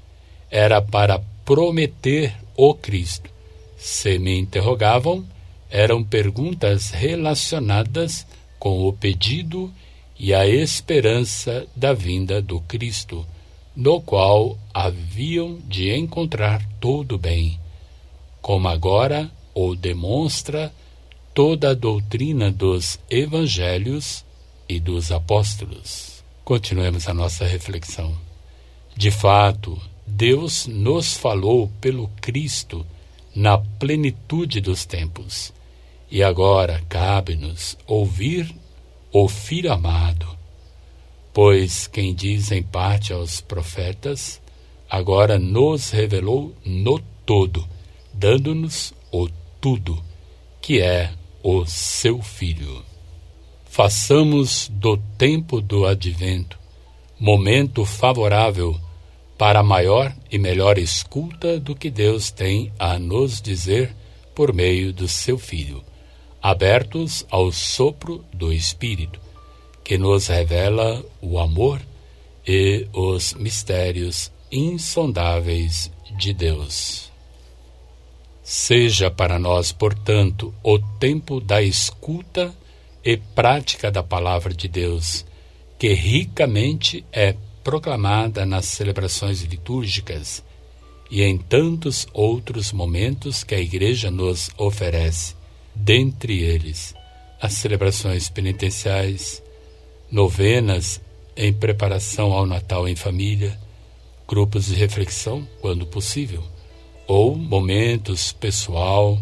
[0.51, 3.31] era para prometer o Cristo.
[3.75, 5.25] Se me interrogavam,
[5.67, 8.23] eram perguntas relacionadas
[8.59, 9.73] com o pedido
[10.15, 13.25] e a esperança da vinda do Cristo,
[13.75, 17.59] no qual haviam de encontrar todo bem,
[18.41, 20.73] como agora o demonstra
[21.33, 24.23] toda a doutrina dos evangelhos
[24.69, 26.23] e dos apóstolos.
[26.43, 28.15] Continuemos a nossa reflexão.
[28.95, 32.85] De fato, Deus nos falou pelo Cristo
[33.35, 35.51] na plenitude dos tempos,
[36.09, 38.55] e agora cabe-nos ouvir
[39.11, 40.27] o Filho amado.
[41.35, 44.41] Pois quem diz em parte aos profetas,
[44.89, 47.67] agora nos revelou no todo,
[48.13, 49.27] dando-nos o
[49.59, 50.01] tudo,
[50.61, 51.11] que é
[51.43, 52.81] o seu Filho.
[53.65, 56.57] Façamos do tempo do advento
[57.19, 58.79] momento favorável
[59.37, 63.93] para maior e melhor escuta do que Deus tem a nos dizer
[64.33, 65.83] por meio do seu Filho
[66.41, 69.19] abertos ao sopro do Espírito,
[69.85, 71.79] que nos revela o amor
[72.45, 77.11] e os mistérios insondáveis de Deus.
[78.43, 82.53] Seja para nós, portanto, o tempo da escuta
[83.03, 85.23] e prática da palavra de Deus,
[85.77, 90.43] que ricamente é proclamada nas celebrações litúrgicas
[91.11, 95.35] e em tantos outros momentos que a Igreja nos oferece
[95.75, 96.95] dentre eles
[97.39, 99.43] as celebrações penitenciais,
[100.11, 101.01] novenas
[101.35, 103.59] em preparação ao Natal em família,
[104.27, 106.43] grupos de reflexão, quando possível,
[107.07, 109.21] ou momentos pessoal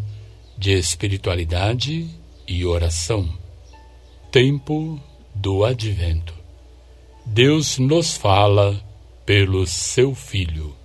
[0.58, 2.08] de espiritualidade
[2.48, 3.28] e oração.
[4.32, 5.00] Tempo
[5.34, 6.34] do Advento.
[7.26, 8.82] Deus nos fala
[9.26, 10.76] pelo seu Filho.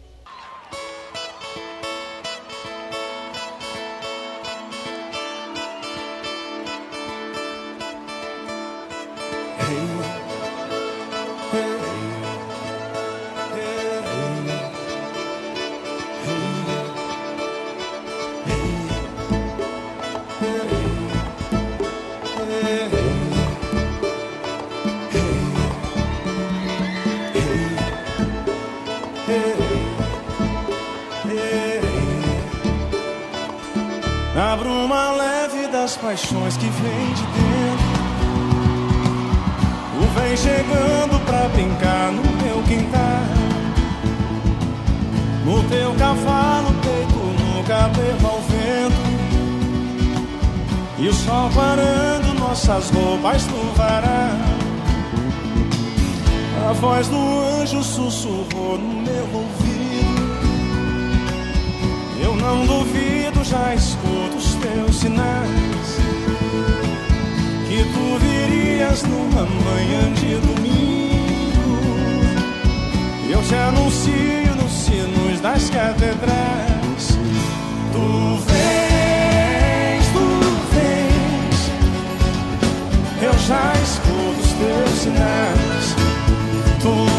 [36.00, 37.98] Paixões que vem de dentro.
[40.00, 43.22] O vem chegando pra brincar no meu quintal.
[45.44, 49.08] No teu cavalo, peito no cabelo ao vento.
[50.98, 54.38] E o sol parando nossas roupas no varal.
[56.68, 57.16] A voz do
[57.60, 59.78] anjo sussurrou no meu ouvido.
[62.22, 64.27] Eu não duvido, já escuto
[64.60, 65.88] teus sinais.
[67.68, 71.78] Que tu virias numa manhã de domingo.
[73.30, 77.18] Eu te anuncio nos sinos das catedrais.
[77.92, 80.26] Tu vens, tu
[80.72, 81.70] vens.
[83.22, 85.96] Eu já escuto os teus sinais.
[86.80, 87.17] Tu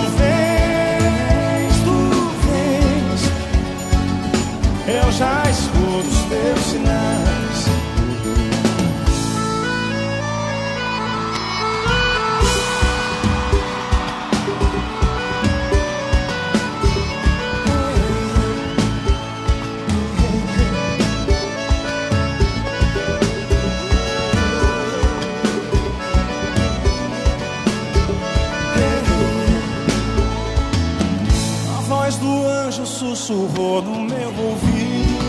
[33.30, 35.20] sussurrou no meu ouvido.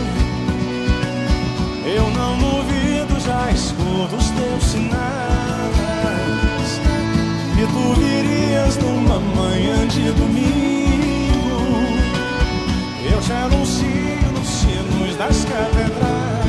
[1.85, 5.01] Eu não duvido, já escuto os teus sinais.
[7.55, 10.81] Que tu virias numa manhã de domingo.
[13.21, 16.40] te anuncio nos sinos das catedrais.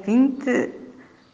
[0.00, 0.70] Ouvinte,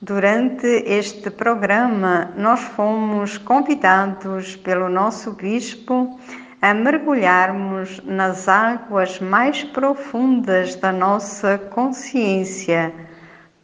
[0.02, 6.18] durante este programa nós fomos convidados pelo nosso bispo
[6.60, 12.92] a mergulharmos nas águas mais profundas da nossa consciência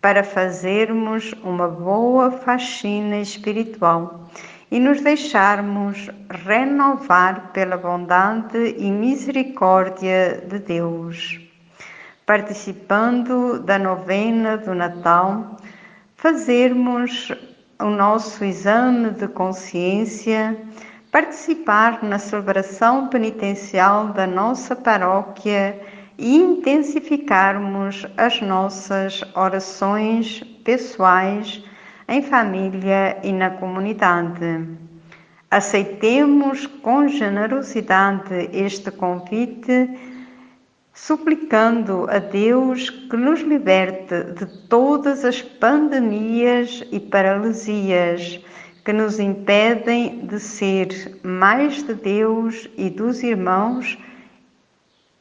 [0.01, 4.31] para fazermos uma boa faxina espiritual
[4.71, 11.42] e nos deixarmos renovar pela bondade e misericórdia de Deus
[12.33, 15.59] participando da novena do Natal,
[16.17, 17.31] fazermos
[17.79, 20.57] o nosso exame de consciência,
[21.11, 25.79] participar na celebração penitencial da nossa paróquia
[26.17, 31.63] e intensificarmos as nossas orações pessoais
[32.09, 34.69] em família e na comunidade.
[35.51, 40.12] Aceitemos com generosidade este convite
[41.07, 48.39] suplicando a Deus que nos liberte de todas as pandemias e paralisias
[48.85, 53.99] que nos impedem de ser mais de Deus e dos irmãos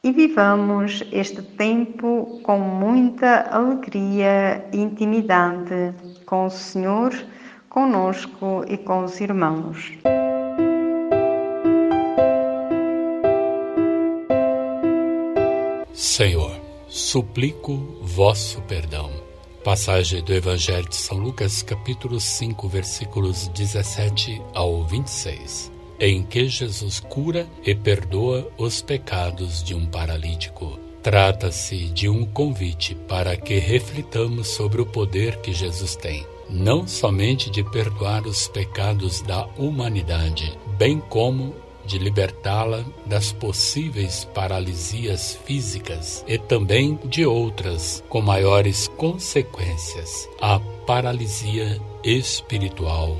[0.04, 5.92] e vivamos este tempo com muita alegria e intimidade
[6.24, 7.12] com o Senhor,
[7.68, 9.92] conosco e com os irmãos.
[16.02, 19.08] Senhor, suplico vosso perdão.
[19.62, 26.98] Passagem do Evangelho de São Lucas, capítulo 5, versículos 17 ao 26, em que Jesus
[26.98, 30.76] cura e perdoa os pecados de um paralítico.
[31.04, 37.48] Trata-se de um convite para que reflitamos sobre o poder que Jesus tem, não somente
[37.48, 41.54] de perdoar os pecados da humanidade, bem como
[41.86, 51.80] de libertá-la das possíveis paralisias físicas e também de outras com maiores consequências, a paralisia
[52.04, 53.16] espiritual.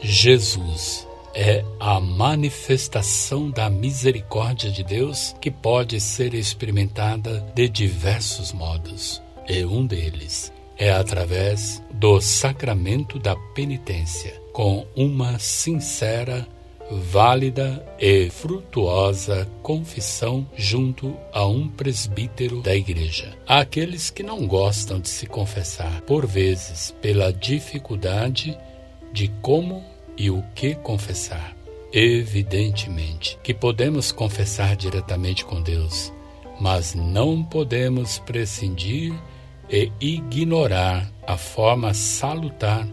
[0.00, 9.20] Jesus é a manifestação da misericórdia de Deus que pode ser experimentada de diversos modos.
[9.48, 16.46] E um deles é através do sacramento da penitência, com uma sincera
[16.90, 23.36] válida e frutuosa confissão junto a um presbítero da igreja.
[23.46, 28.56] Há aqueles que não gostam de se confessar, por vezes pela dificuldade
[29.12, 29.84] de como
[30.16, 31.56] e o que confessar.
[31.92, 36.12] Evidentemente que podemos confessar diretamente com Deus,
[36.60, 39.14] mas não podemos prescindir
[39.70, 42.86] e ignorar a forma salutar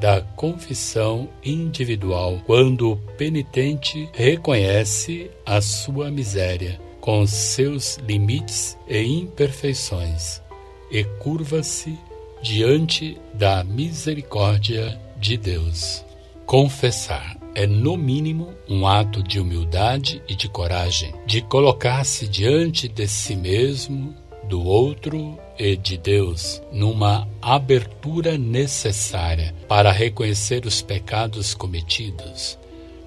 [0.00, 10.42] da confissão individual, quando o penitente reconhece a sua miséria, com seus limites e imperfeições,
[10.90, 11.98] e curva-se
[12.42, 16.04] diante da misericórdia de Deus.
[16.46, 23.08] Confessar é, no mínimo, um ato de humildade e de coragem, de colocar-se diante de
[23.08, 24.14] si mesmo,
[24.48, 32.58] do outro e de Deus numa abertura necessária para reconhecer os pecados cometidos,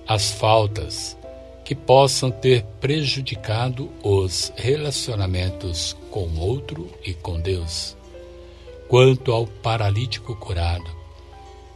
[0.07, 1.17] as faltas
[1.65, 7.97] que possam ter prejudicado os relacionamentos com o outro e com Deus.
[8.87, 11.01] Quanto ao paralítico curado,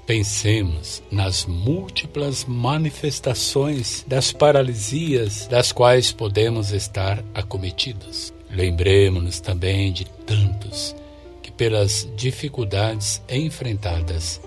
[0.05, 8.34] pensemos nas múltiplas manifestações das paralisias das quais podemos estar acometidos.
[8.55, 10.95] Lembremos-nos também de tantos
[11.43, 14.41] que, pelas dificuldades enfrentadas,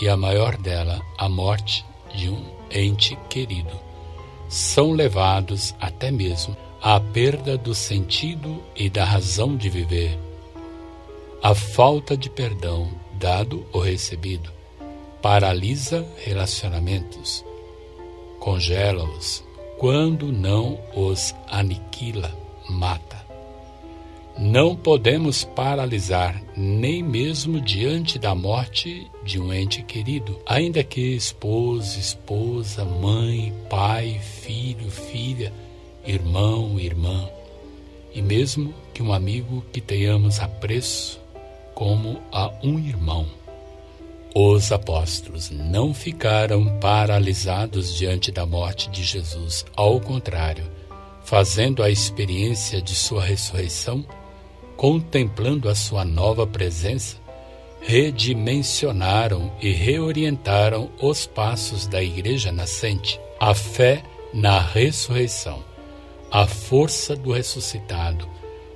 [0.00, 1.84] e a maior dela, a morte,
[2.14, 3.78] de um ente querido.
[4.48, 10.18] São levados até mesmo à perda do sentido e da razão de viver.
[11.42, 14.50] A falta de perdão, dado ou recebido,
[15.20, 17.44] paralisa relacionamentos,
[18.40, 19.44] congela-os,
[19.78, 22.34] quando não os aniquila,
[22.68, 23.21] mata.
[24.38, 31.98] Não podemos paralisar nem mesmo diante da morte de um ente querido, ainda que esposo,
[31.98, 35.52] esposa, mãe, pai, filho, filha,
[36.06, 37.28] irmão, irmã,
[38.14, 41.20] e mesmo que um amigo que tenhamos apreço
[41.74, 43.26] como a um irmão.
[44.34, 50.64] Os apóstolos não ficaram paralisados diante da morte de Jesus, ao contrário,
[51.22, 54.04] fazendo a experiência de sua ressurreição,
[54.82, 57.16] contemplando a sua nova presença,
[57.82, 64.02] redimensionaram e reorientaram os passos da Igreja nascente, a fé
[64.34, 65.62] na ressurreição,
[66.32, 68.28] a força do ressuscitado,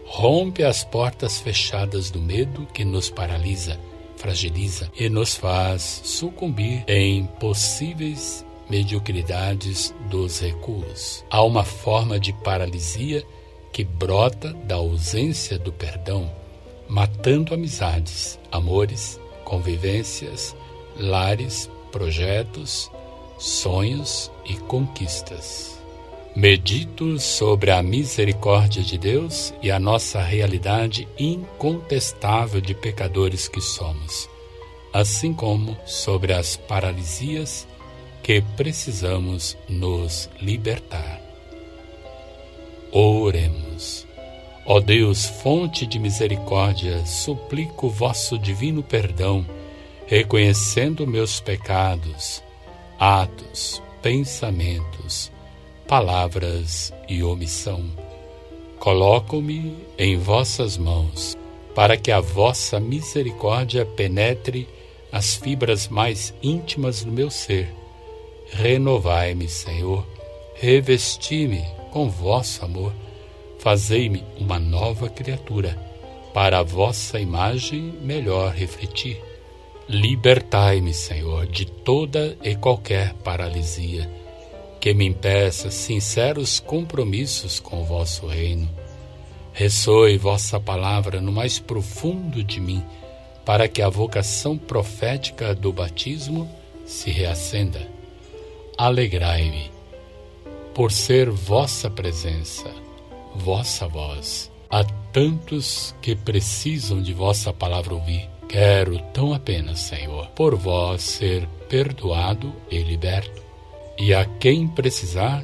[0.05, 3.77] rompe as portas fechadas do medo que nos paralisa,
[4.17, 11.25] fragiliza e nos faz sucumbir em possíveis mediocridades dos recuos.
[11.29, 13.27] Há uma forma de paralisia
[13.77, 16.33] que brota da ausência do perdão,
[16.89, 20.57] matando amizades, amores, convivências,
[20.97, 22.91] lares, projetos,
[23.39, 25.79] sonhos e conquistas.
[26.35, 34.27] Medito sobre a misericórdia de Deus e a nossa realidade incontestável de pecadores que somos,
[34.91, 37.69] assim como sobre as paralisias
[38.23, 41.26] que precisamos nos libertar.
[42.99, 44.07] Oremos.
[44.65, 49.45] Ó Deus, fonte de misericórdia, suplico vosso divino perdão,
[50.07, 52.43] reconhecendo meus pecados,
[52.99, 55.31] atos, pensamentos,
[55.87, 57.85] palavras e omissão.
[58.79, 61.37] Coloco-me em vossas mãos,
[61.75, 64.67] para que a vossa misericórdia penetre
[65.13, 67.69] as fibras mais íntimas do meu ser.
[68.53, 70.07] Renovai-me, Senhor,
[70.55, 72.93] revesti-me com vosso amor,
[73.59, 75.79] fazei-me uma nova criatura,
[76.35, 79.19] para a vossa imagem melhor refletir.
[79.89, 84.11] Libertai-me, Senhor, de toda e qualquer paralisia
[84.79, 88.69] que me impeça sinceros compromissos com o vosso reino.
[89.55, 92.85] Ressoe vossa palavra no mais profundo de mim,
[93.43, 96.47] para que a vocação profética do batismo
[96.85, 97.89] se reacenda.
[98.77, 99.76] Alegrai-me
[100.77, 102.71] por ser vossa presença,
[103.35, 104.53] vossa voz.
[104.69, 108.29] Há tantos que precisam de vossa palavra ouvir.
[108.47, 113.43] Quero tão apenas, Senhor, por vós ser perdoado e liberto.
[113.99, 115.43] E a quem precisar,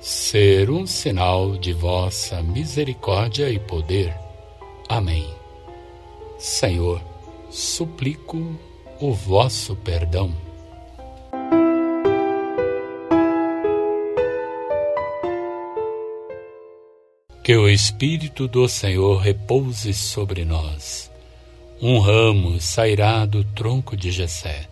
[0.00, 4.12] ser um sinal de vossa misericórdia e poder.
[4.88, 5.24] Amém.
[6.36, 7.00] Senhor,
[7.48, 8.58] suplico
[9.00, 10.34] o vosso perdão.
[17.44, 21.10] Que o Espírito do Senhor repouse sobre nós.
[21.78, 24.66] Um ramo sairá do tronco de Jessé,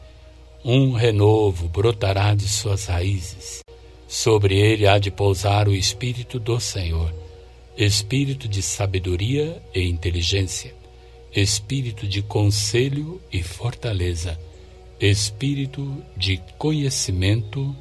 [0.65, 3.63] um renovo brotará de suas raízes.
[4.09, 7.13] Sobre ele há de pousar o Espírito do Senhor,
[7.77, 10.75] Espírito de sabedoria e inteligência,
[11.31, 14.41] Espírito de conselho e fortaleza,
[14.99, 17.77] Espírito de conhecimento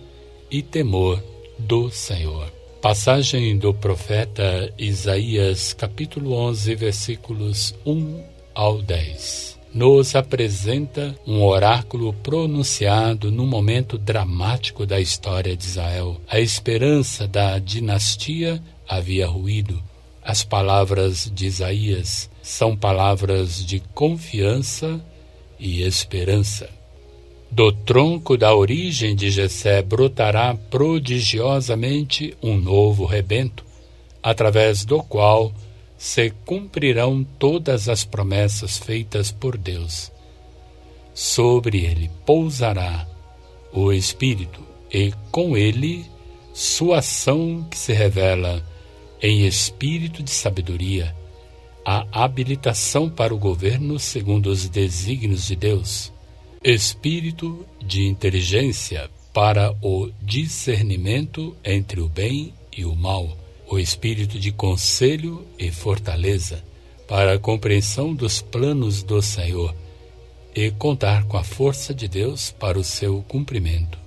[0.51, 1.23] e temor
[1.57, 2.60] do Senhor.
[2.81, 8.23] Passagem do profeta Isaías, capítulo 11, versículos 1
[8.55, 9.59] ao 10.
[9.71, 16.19] Nos apresenta um oráculo pronunciado num momento dramático da história de Israel.
[16.27, 18.59] A esperança da dinastia
[18.89, 19.79] havia ruído.
[20.23, 24.99] As palavras de Isaías são palavras de confiança
[25.59, 26.80] e esperança.
[27.51, 33.65] Do tronco da origem de Jessé brotará prodigiosamente um novo rebento,
[34.23, 35.51] através do qual
[35.97, 40.09] se cumprirão todas as promessas feitas por Deus.
[41.13, 43.05] Sobre ele pousará
[43.73, 46.05] o Espírito, e com ele
[46.53, 48.65] sua ação que se revela
[49.21, 51.13] em espírito de sabedoria,
[51.83, 56.13] a habilitação para o governo segundo os desígnios de Deus
[56.63, 63.35] espírito de inteligência para o discernimento entre o bem e o mal,
[63.67, 66.63] o espírito de conselho e fortaleza
[67.07, 69.73] para a compreensão dos planos do Senhor
[70.53, 73.97] e contar com a força de Deus para o seu cumprimento.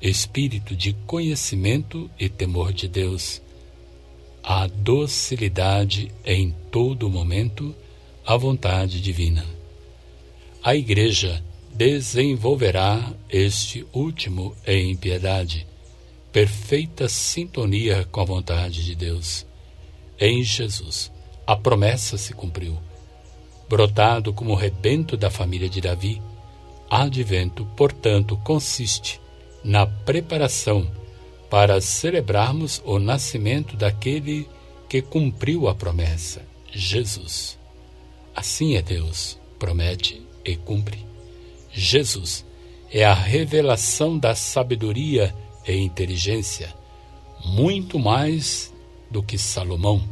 [0.00, 3.40] espírito de conhecimento e temor de Deus,
[4.42, 7.74] a docilidade em todo momento
[8.26, 9.46] à vontade divina.
[10.60, 11.42] A Igreja
[11.74, 15.66] desenvolverá este último em piedade,
[16.30, 19.46] perfeita sintonia com a vontade de Deus.
[20.20, 21.10] Em Jesus,
[21.46, 22.78] a promessa se cumpriu.
[23.68, 26.20] Brotado como rebento da família de Davi,
[26.90, 29.20] advento, portanto, consiste
[29.64, 30.86] na preparação
[31.48, 34.46] para celebrarmos o nascimento daquele
[34.88, 37.58] que cumpriu a promessa, Jesus.
[38.34, 41.11] Assim é Deus, promete e cumpre.
[41.72, 42.44] Jesus
[42.92, 45.34] é a revelação da sabedoria
[45.66, 46.74] e inteligência,
[47.44, 48.72] muito mais
[49.10, 50.02] do que Salomão.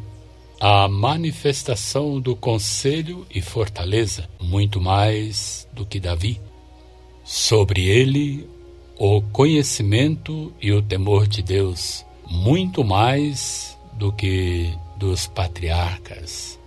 [0.58, 6.40] A manifestação do conselho e fortaleza, muito mais do que Davi.
[7.24, 8.48] Sobre ele,
[8.98, 16.58] o conhecimento e o temor de Deus, muito mais do que dos patriarcas.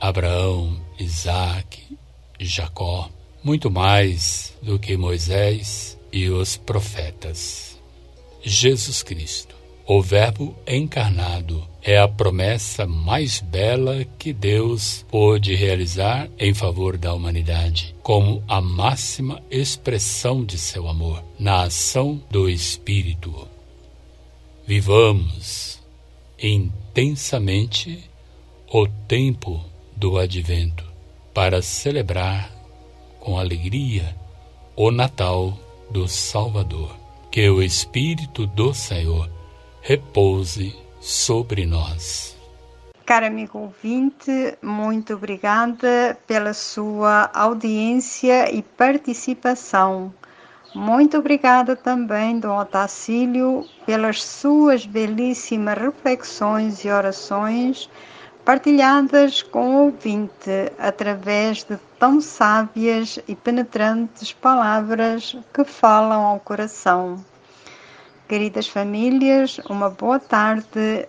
[0.00, 1.96] Abraão, Isaac,
[2.38, 3.08] Jacó
[3.44, 7.78] muito mais do que Moisés e os profetas.
[8.42, 9.54] Jesus Cristo,
[9.86, 17.12] o Verbo encarnado, é a promessa mais bela que Deus pôde realizar em favor da
[17.12, 23.46] humanidade, como a máxima expressão de seu amor, na ação do Espírito.
[24.66, 25.82] Vivamos
[26.42, 28.10] intensamente
[28.72, 29.62] o tempo
[29.94, 30.84] do advento
[31.34, 32.53] para celebrar
[33.24, 34.14] com alegria
[34.76, 35.54] o Natal
[35.90, 36.94] do Salvador.
[37.30, 39.28] Que o Espírito do Senhor
[39.80, 42.36] repouse sobre nós.
[43.04, 50.14] Caro amigo ouvinte, muito obrigada pela sua audiência e participação.
[50.74, 57.90] Muito obrigada também, Dom Otacílio, pelas suas belíssimas reflexões e orações
[58.44, 67.24] partilhadas com o ouvinte através de tão sábias e penetrantes palavras que falam ao coração.
[68.28, 71.08] Queridas famílias, uma boa tarde,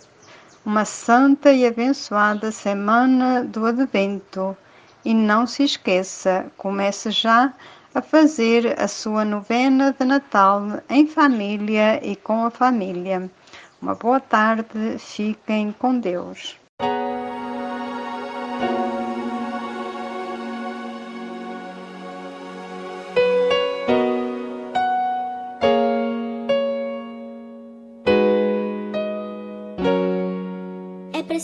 [0.65, 4.55] uma santa e abençoada semana do Advento.
[5.03, 7.53] E não se esqueça, comece já
[7.93, 13.29] a fazer a sua novena de Natal em família e com a família.
[13.81, 16.64] Uma boa tarde, fiquem com Deus.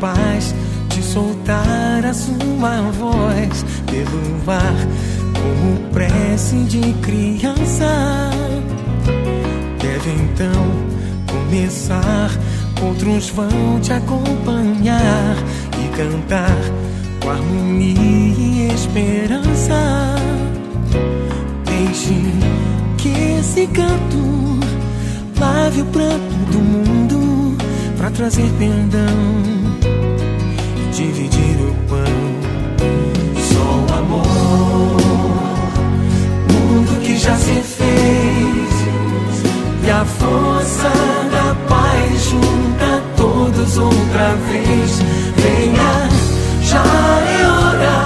[0.00, 0.54] capaz
[0.88, 4.74] de soltar a sua voz pelo ar
[5.34, 8.30] como prece de criança.
[9.78, 10.66] Deve então
[11.30, 12.30] começar,
[12.82, 15.36] outros vão te acompanhar
[15.78, 16.56] e cantar
[17.22, 20.14] com harmonia e esperança.
[21.66, 22.14] Deixe
[22.96, 24.60] que esse canto
[25.38, 27.56] lave o pranto do mundo
[27.98, 29.59] para trazer perdão
[31.00, 32.20] dividir o pão.
[33.50, 35.00] Só o amor,
[36.52, 38.72] mundo que já se fez,
[39.86, 40.92] e a força
[41.32, 45.00] da paz junta todos outra vez.
[45.36, 46.08] Venha,
[46.62, 47.98] já é hora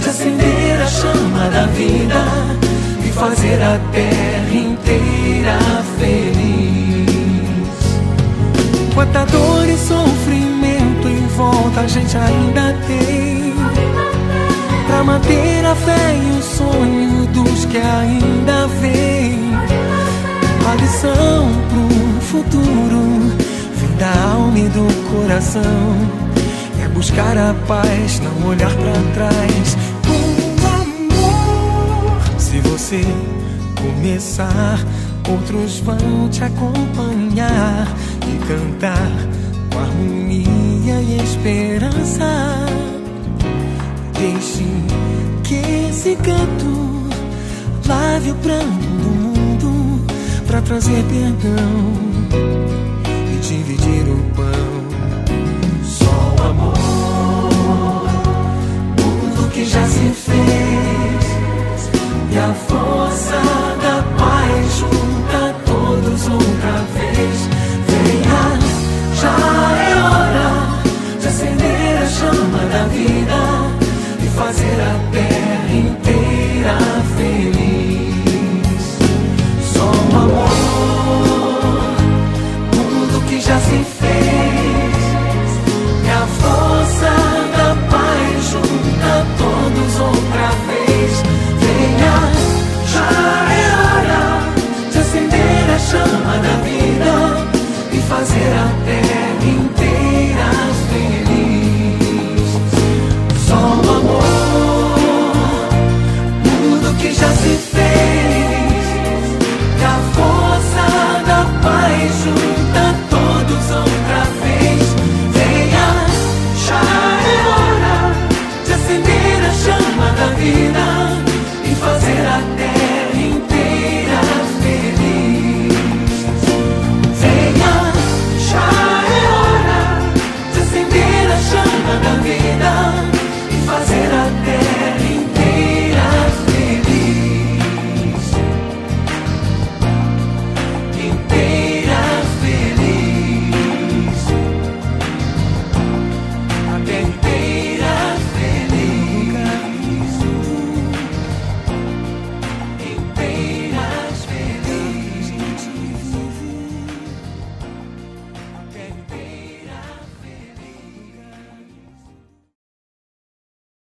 [0.00, 2.22] de acender a chama da vida
[3.04, 5.58] e fazer a terra inteira
[5.98, 7.10] feliz.
[8.94, 10.59] Quanta dor e sofrimento
[11.40, 13.54] volta a gente ainda tem.
[14.86, 19.38] Pra manter a fé e o sonho dos que ainda vêm.
[20.70, 23.02] A lição pro futuro
[23.76, 25.96] vem da alma e do coração.
[26.84, 29.90] É buscar a paz, não olhar para trás
[32.90, 33.04] você
[33.80, 34.84] começar,
[35.30, 37.86] outros vão te acompanhar
[38.26, 39.12] e cantar
[39.70, 42.66] com harmonia alegria e esperança.
[44.18, 44.64] Deixe
[45.44, 47.08] que esse canto
[47.86, 50.04] lave o pranto do mundo
[50.46, 51.94] para trazer perdão
[53.32, 54.70] e dividir o pão.
[55.84, 58.08] Só o amor,
[58.96, 61.90] tudo que já se fez
[62.32, 63.49] e a força.